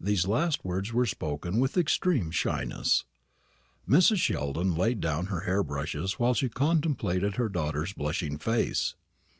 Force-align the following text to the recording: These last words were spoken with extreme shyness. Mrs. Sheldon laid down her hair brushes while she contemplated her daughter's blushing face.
These 0.00 0.28
last 0.28 0.64
words 0.64 0.92
were 0.92 1.06
spoken 1.06 1.58
with 1.58 1.76
extreme 1.76 2.30
shyness. 2.30 3.04
Mrs. 3.88 4.18
Sheldon 4.18 4.76
laid 4.76 5.00
down 5.00 5.26
her 5.26 5.40
hair 5.40 5.64
brushes 5.64 6.20
while 6.20 6.34
she 6.34 6.48
contemplated 6.48 7.34
her 7.34 7.48
daughter's 7.48 7.92
blushing 7.92 8.38
face. 8.38 8.94